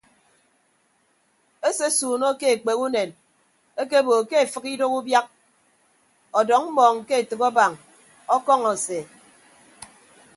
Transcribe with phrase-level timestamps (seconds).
[1.69, 3.09] Esesuunọ ke ekpek unen
[3.81, 5.25] ekeebo ke efịk idooho ubiak
[6.39, 7.71] ọdọñ mmọọñ ke etәk abañ
[8.35, 8.99] ọkọñọ ase.